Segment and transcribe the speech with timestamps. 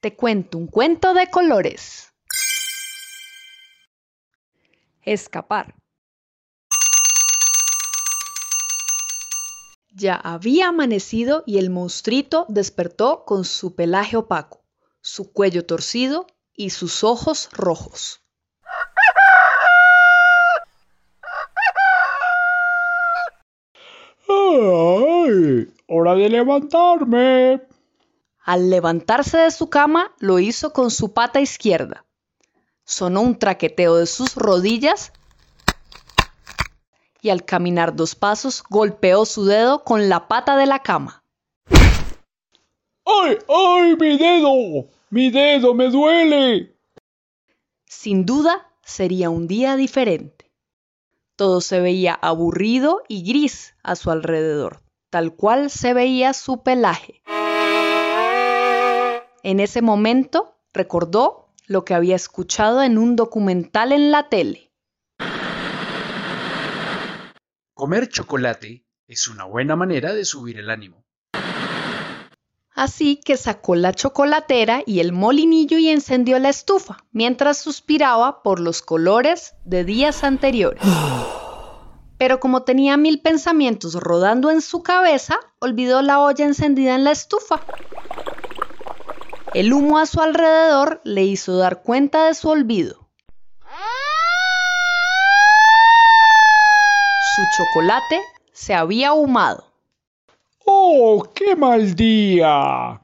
[0.00, 2.12] Te cuento un cuento de colores.
[5.02, 5.74] Escapar.
[9.90, 14.62] Ya había amanecido y el monstruito despertó con su pelaje opaco,
[15.00, 18.20] su cuello torcido y sus ojos rojos.
[24.28, 25.72] ¡Ay!
[25.86, 27.75] ¡Hora de levantarme!
[28.46, 32.04] Al levantarse de su cama lo hizo con su pata izquierda.
[32.84, 35.12] Sonó un traqueteo de sus rodillas
[37.20, 41.24] y al caminar dos pasos golpeó su dedo con la pata de la cama.
[43.04, 44.90] ¡Ay, ay, mi dedo!
[45.10, 46.76] ¡Mi dedo me duele!
[47.84, 50.52] Sin duda sería un día diferente.
[51.34, 57.22] Todo se veía aburrido y gris a su alrededor, tal cual se veía su pelaje.
[59.46, 64.72] En ese momento recordó lo que había escuchado en un documental en la tele.
[67.72, 71.04] Comer chocolate es una buena manera de subir el ánimo.
[72.70, 78.58] Así que sacó la chocolatera y el molinillo y encendió la estufa, mientras suspiraba por
[78.58, 80.82] los colores de días anteriores.
[82.18, 87.12] Pero como tenía mil pensamientos rodando en su cabeza, olvidó la olla encendida en la
[87.12, 87.60] estufa.
[89.56, 93.08] El humo a su alrededor le hizo dar cuenta de su olvido.
[97.34, 98.20] Su chocolate
[98.52, 99.72] se había ahumado.
[100.66, 103.00] ¡Oh, qué mal día!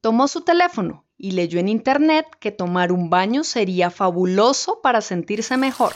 [0.00, 5.56] Tomó su teléfono y leyó en internet que tomar un baño sería fabuloso para sentirse
[5.56, 5.92] mejor.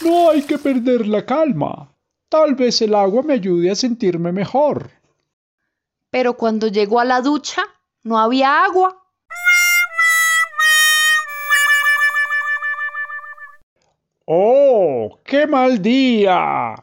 [0.00, 1.92] No hay que perder la calma.
[2.28, 4.90] Tal vez el agua me ayude a sentirme mejor.
[6.14, 7.64] Pero cuando llegó a la ducha,
[8.04, 9.02] no había agua.
[14.24, 16.76] ¡Oh, qué mal día!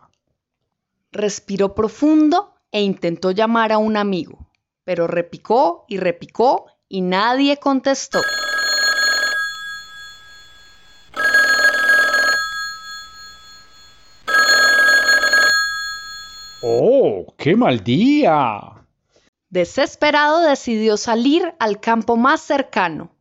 [1.13, 4.49] Respiró profundo e intentó llamar a un amigo,
[4.83, 8.19] pero repicó y repicó y nadie contestó.
[16.61, 18.80] ¡Oh, qué mal día!
[19.51, 23.11] Desesperado decidió salir al campo más cercano.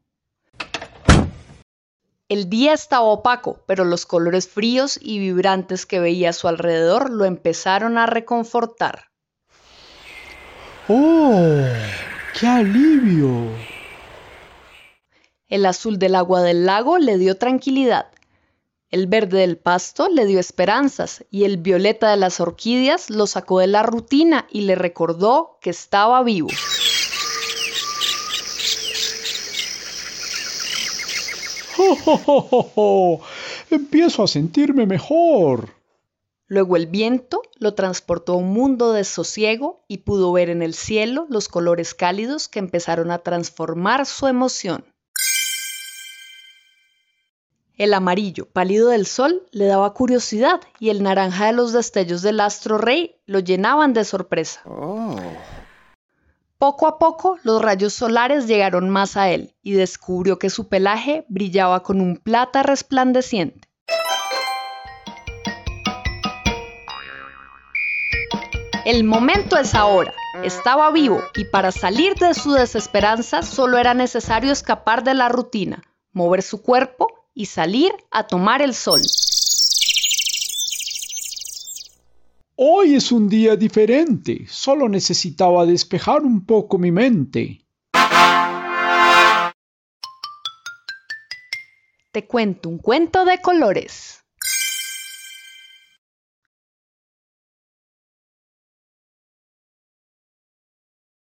[2.28, 7.10] El día estaba opaco, pero los colores fríos y vibrantes que veía a su alrededor
[7.10, 9.06] lo empezaron a reconfortar.
[10.86, 11.64] ¡Oh,
[12.38, 13.50] qué alivio!
[15.48, 18.06] El azul del agua del lago le dio tranquilidad.
[18.90, 23.60] El verde del pasto le dio esperanzas y el violeta de las orquídeas lo sacó
[23.60, 26.48] de la rutina y le recordó que estaba vivo.
[31.78, 33.20] ¡Oh, oh, oh, oh!
[33.70, 35.68] Empiezo a sentirme mejor.
[36.48, 40.74] Luego el viento lo transportó a un mundo de sosiego y pudo ver en el
[40.74, 44.84] cielo los colores cálidos que empezaron a transformar su emoción.
[47.80, 52.40] El amarillo pálido del sol le daba curiosidad y el naranja de los destellos del
[52.40, 54.60] astro rey lo llenaban de sorpresa.
[56.58, 61.24] Poco a poco los rayos solares llegaron más a él y descubrió que su pelaje
[61.30, 63.66] brillaba con un plata resplandeciente.
[68.84, 70.12] El momento es ahora.
[70.44, 75.82] Estaba vivo y para salir de su desesperanza solo era necesario escapar de la rutina,
[76.12, 79.00] mover su cuerpo y salir a tomar el sol.
[82.56, 84.46] Hoy es un día diferente.
[84.48, 87.64] Solo necesitaba despejar un poco mi mente.
[92.12, 94.19] Te cuento un cuento de colores.